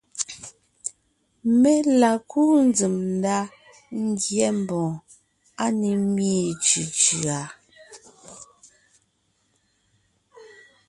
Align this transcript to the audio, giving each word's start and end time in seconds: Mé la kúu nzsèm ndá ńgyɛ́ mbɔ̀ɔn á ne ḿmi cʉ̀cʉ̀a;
Mé 1.59 1.73
la 1.99 2.11
kúu 2.29 2.51
nzsèm 2.67 2.95
ndá 3.15 3.37
ńgyɛ́ 4.05 4.49
mbɔ̀ɔn 4.61 4.93
á 5.63 5.65
ne 5.79 5.89
ḿmi 6.01 6.29
cʉ̀cʉ̀a; 6.65 7.39